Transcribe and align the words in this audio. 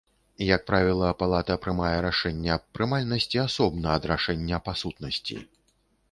Як 0.43 0.61
правіла, 0.69 1.09
палата 1.17 1.57
прымае 1.65 1.97
рашэнне 2.05 2.49
аб 2.55 2.63
прымальнасці 2.77 3.37
асобна 3.43 3.87
ад 3.97 4.03
рашэння 4.13 4.61
па 4.71 4.75
сутнасці. 4.83 5.37